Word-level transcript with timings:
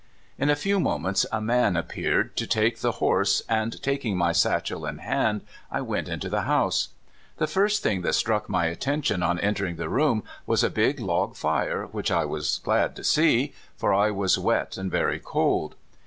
In 0.39 0.49
a 0.49 0.55
few 0.55 0.79
moments 0.79 1.27
a 1.31 1.39
man 1.39 1.77
appeared 1.77 2.35
to 2.37 2.47
take 2.47 2.79
the 2.79 2.93
horse, 2.93 3.43
and, 3.47 3.79
taking 3.83 4.17
my 4.17 4.31
satchel 4.31 4.83
in 4.87 4.97
hand, 4.97 5.41
I 5.69 5.81
went 5.81 6.07
into 6.07 6.27
the 6.27 6.41
house. 6.41 6.87
The 7.37 7.45
first 7.45 7.83
thing 7.83 8.01
that 8.01 8.15
struck 8.15 8.47
mv 8.47 8.71
atten 8.71 9.03
tion 9.03 9.21
on 9.21 9.37
entering 9.37 9.75
the 9.75 9.89
room 9.89 10.23
was 10.47 10.63
a 10.63 10.71
big 10.71 10.99
log 10.99 11.35
fire, 11.35 11.85
which 11.85 12.09
I 12.09 12.25
was 12.25 12.61
glad 12.63 12.95
to 12.95 13.03
see, 13.03 13.53
for 13.77 13.93
I 13.93 14.09
was 14.09 14.39
wet 14.39 14.75
and 14.75 14.89
very 14.89 15.19
cold. 15.19 15.75